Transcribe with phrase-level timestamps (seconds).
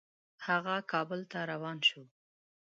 [0.47, 2.01] هغه کابل ته روان شو.